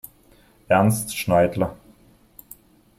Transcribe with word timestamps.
Ernst 0.67 1.15
Schneidler. 1.15 1.77